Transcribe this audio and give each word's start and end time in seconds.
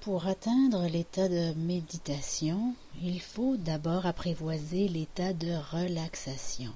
Pour 0.00 0.26
atteindre 0.26 0.86
l'état 0.86 1.28
de 1.28 1.52
méditation, 1.58 2.74
il 3.02 3.20
faut 3.20 3.58
d'abord 3.58 4.06
apprivoiser 4.06 4.88
l'état 4.88 5.34
de 5.34 5.52
relaxation. 5.72 6.72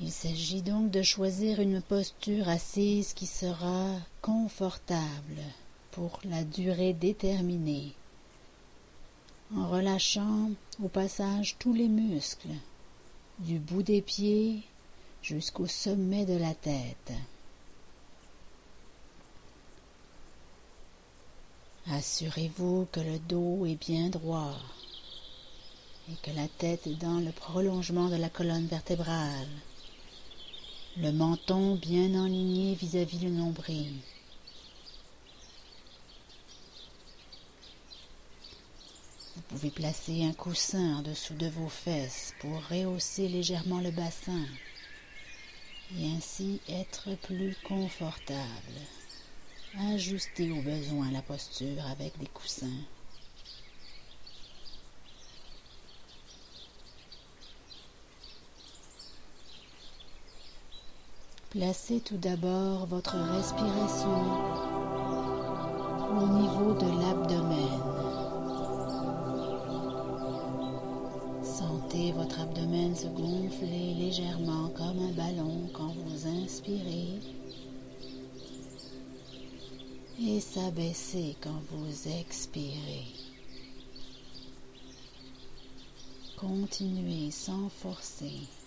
Il 0.00 0.10
s'agit 0.10 0.62
donc 0.62 0.90
de 0.90 1.02
choisir 1.02 1.60
une 1.60 1.82
posture 1.82 2.48
assise 2.48 3.12
qui 3.12 3.26
sera 3.26 3.92
confortable 4.22 5.42
pour 5.90 6.18
la 6.24 6.44
durée 6.44 6.94
déterminée, 6.94 7.92
en 9.54 9.68
relâchant 9.68 10.50
au 10.82 10.88
passage 10.88 11.56
tous 11.58 11.74
les 11.74 11.88
muscles, 11.88 12.56
du 13.40 13.58
bout 13.58 13.82
des 13.82 14.00
pieds 14.00 14.62
jusqu'au 15.20 15.66
sommet 15.66 16.24
de 16.24 16.38
la 16.38 16.54
tête. 16.54 17.12
Assurez-vous 21.88 22.86
que 22.92 23.00
le 23.00 23.18
dos 23.18 23.64
est 23.66 23.74
bien 23.74 24.10
droit 24.10 24.54
et 26.10 26.14
que 26.22 26.36
la 26.36 26.46
tête 26.46 26.86
est 26.86 27.00
dans 27.00 27.18
le 27.20 27.32
prolongement 27.32 28.08
de 28.08 28.16
la 28.16 28.28
colonne 28.28 28.66
vertébrale, 28.66 29.48
le 30.96 31.10
menton 31.10 31.76
bien 31.76 32.14
enligné 32.20 32.74
vis-à-vis 32.74 33.18
du 33.18 33.28
nombril. 33.28 33.94
Vous 39.36 39.42
pouvez 39.48 39.70
placer 39.70 40.24
un 40.24 40.32
coussin 40.32 40.98
en 40.98 41.02
dessous 41.02 41.34
de 41.34 41.48
vos 41.48 41.68
fesses 41.68 42.34
pour 42.40 42.62
rehausser 42.68 43.28
légèrement 43.28 43.80
le 43.80 43.90
bassin 43.90 44.44
et 45.98 46.06
ainsi 46.12 46.60
être 46.68 47.16
plus 47.22 47.56
confortable. 47.66 48.38
Ajustez 49.78 50.50
au 50.50 50.60
besoin 50.62 51.12
la 51.12 51.22
posture 51.22 51.86
avec 51.92 52.18
des 52.18 52.26
coussins. 52.26 52.66
Placez 61.50 62.00
tout 62.00 62.16
d'abord 62.16 62.86
votre 62.86 63.16
respiration 63.16 64.24
au 66.18 66.26
niveau 66.26 66.74
de 66.74 66.90
l'abdomen. 67.00 67.80
Sentez 71.44 72.10
votre 72.12 72.40
abdomen 72.40 72.96
se 72.96 73.06
gonfler 73.06 73.94
légèrement 73.94 74.68
comme 74.70 74.98
un 74.98 75.12
ballon 75.12 75.70
quand 75.72 75.94
vous 75.94 76.26
inspirez 76.26 77.20
et 80.22 80.40
s'abaisser 80.40 81.34
quand 81.40 81.62
vous 81.70 82.08
expirez. 82.20 83.06
Continuez 86.36 87.30
sans 87.30 87.68
forcer. 87.68 88.59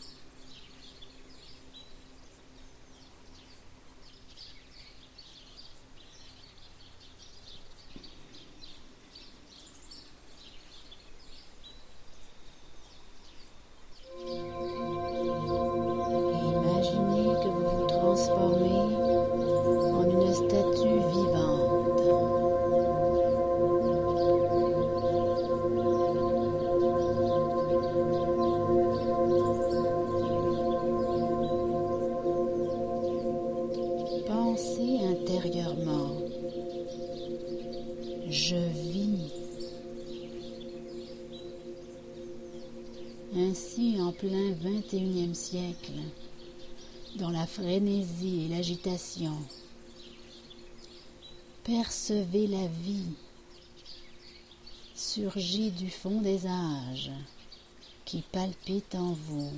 Ainsi, 43.53 44.01
en 44.01 44.11
plein 44.11 44.51
XXIe 44.63 45.35
siècle, 45.35 45.91
dans 47.17 47.29
la 47.29 47.45
frénésie 47.45 48.45
et 48.45 48.47
l'agitation, 48.47 49.37
percevez 51.63 52.47
la 52.47 52.65
vie 52.65 53.13
surgit 54.95 55.69
du 55.69 55.91
fond 55.91 56.19
des 56.21 56.47
âges 56.47 57.11
qui 58.05 58.23
palpite 58.31 58.95
en 58.95 59.13
vous. 59.13 59.53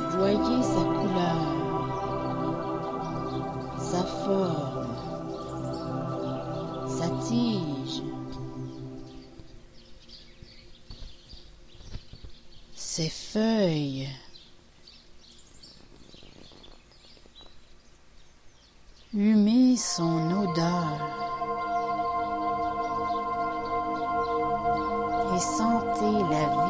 Voyez 0.00 0.62
sa 0.62 0.84
couleur, 0.84 1.42
sa 3.78 4.02
forme, 4.04 4.86
sa 6.88 7.08
tige, 7.26 8.02
ses 12.74 13.08
feuilles. 13.08 14.08
Humez 19.14 19.76
son 19.76 20.30
odeur. 20.30 21.18
sentez 25.38 26.18
la 26.30 26.44
vie 26.66 26.67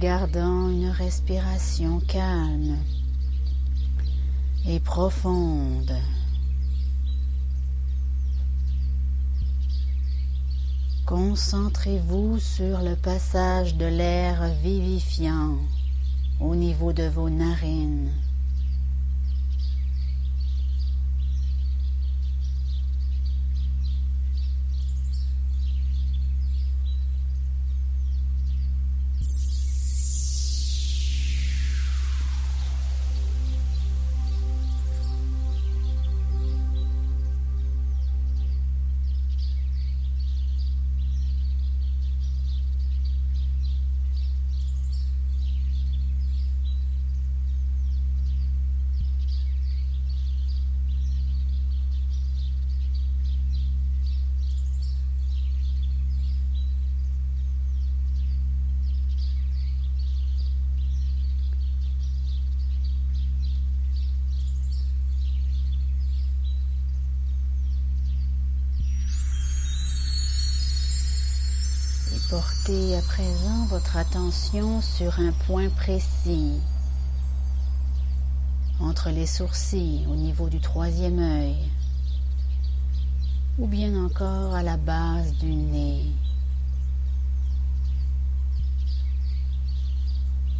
gardant 0.00 0.70
une 0.70 0.88
respiration 0.88 2.00
calme 2.00 2.78
et 4.66 4.80
profonde. 4.80 5.94
Concentrez-vous 11.04 12.38
sur 12.38 12.80
le 12.80 12.96
passage 12.96 13.74
de 13.74 13.84
l'air 13.84 14.48
vivifiant 14.62 15.58
au 16.40 16.54
niveau 16.56 16.94
de 16.94 17.06
vos 17.06 17.28
narines. 17.28 18.10
Portez 72.30 72.96
à 72.96 73.02
présent 73.02 73.66
votre 73.66 73.96
attention 73.96 74.80
sur 74.80 75.18
un 75.18 75.32
point 75.32 75.68
précis 75.68 76.60
entre 78.78 79.10
les 79.10 79.26
sourcils 79.26 80.06
au 80.08 80.14
niveau 80.14 80.48
du 80.48 80.60
troisième 80.60 81.18
œil 81.18 81.56
ou 83.58 83.66
bien 83.66 84.04
encore 84.04 84.54
à 84.54 84.62
la 84.62 84.76
base 84.76 85.32
du 85.38 85.52
nez. 85.52 86.06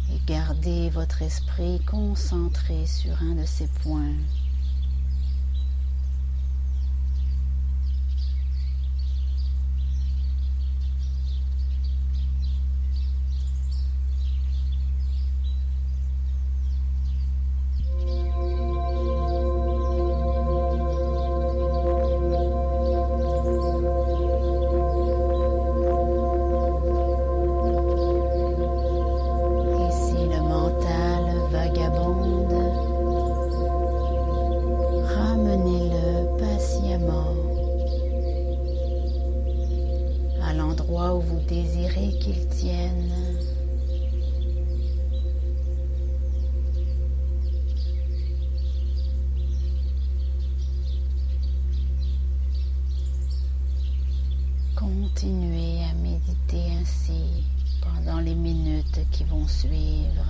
Et 0.09 0.19
gardez 0.27 0.89
votre 0.89 1.21
esprit 1.21 1.79
concentré 1.85 2.85
sur 2.85 3.13
un 3.21 3.35
de 3.35 3.45
ces 3.45 3.67
points. 3.81 4.17
Continuez 54.75 55.83
à 55.83 55.93
méditer 55.95 56.71
ainsi 56.79 57.43
pendant 57.81 58.21
les 58.21 58.33
minutes 58.33 59.01
qui 59.11 59.25
vont 59.25 59.45
suivre. 59.45 60.25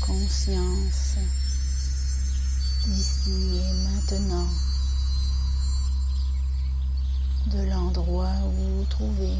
Conscience 0.00 1.16
d'ici 2.84 3.58
et 3.58 3.72
maintenant, 3.84 4.48
de 7.46 7.70
l'endroit 7.70 8.32
où 8.46 8.78
vous 8.78 8.84
trouvez. 8.84 9.38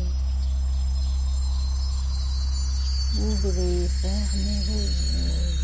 Ouvrez, 3.19 3.89
fermez 3.89 4.61
vos 4.67 4.89
yeux. 5.19 5.55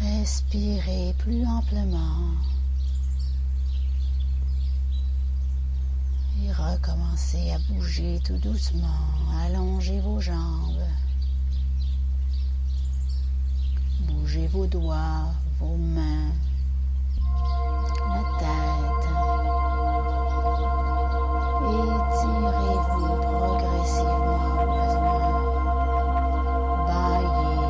Respirez 0.00 1.14
plus 1.18 1.44
amplement. 1.46 2.55
recommencez 6.58 7.50
à 7.52 7.58
bouger 7.70 8.20
tout 8.24 8.38
doucement, 8.38 8.86
allongez 9.44 10.00
vos 10.00 10.20
jambes, 10.20 10.82
bougez 14.00 14.46
vos 14.48 14.66
doigts, 14.66 15.34
vos 15.60 15.76
mains, 15.76 16.32
la 18.08 18.22
tête. 18.38 19.08
Étirez-vous 21.66 23.16
progressivement. 23.22 24.56
Baillez. 26.86 27.66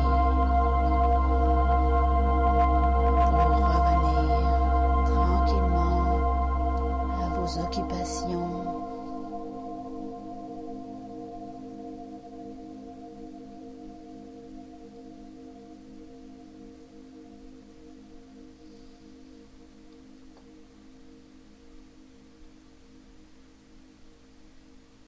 Pour 3.31 3.51
revenir 3.67 4.37
tranquillement 5.05 6.05
à 7.23 7.27
vos 7.35 7.51
occupations 7.59 8.66